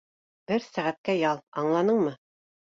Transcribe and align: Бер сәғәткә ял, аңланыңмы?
Бер 0.51 0.65
сәғәткә 0.69 1.17
ял, 1.19 1.43
аңланыңмы? 1.65 2.19